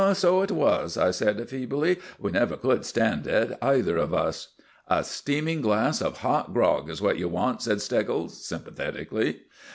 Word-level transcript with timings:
"So 0.15 0.41
it 0.41 0.49
was," 0.49 0.97
I 0.97 1.11
said, 1.11 1.47
feebly. 1.47 1.99
"We 2.19 2.31
never 2.31 2.57
could 2.57 2.85
stand 2.85 3.27
it 3.27 3.55
either 3.61 3.97
of 3.97 4.15
us." 4.15 4.47
"A 4.87 5.03
steaming 5.03 5.61
glass 5.61 6.01
of 6.01 6.17
hot 6.21 6.55
grog 6.55 6.89
is 6.89 7.03
what 7.03 7.19
you 7.19 7.29
want," 7.29 7.61
said 7.61 7.81
Steggles, 7.81 8.43
sympathetically. 8.43 9.41